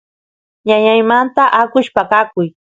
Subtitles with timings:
[0.67, 2.47] ñañaymanta akush paqakuy